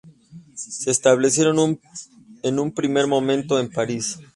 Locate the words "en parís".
3.59-4.17